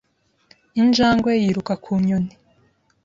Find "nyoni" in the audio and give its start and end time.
2.05-2.33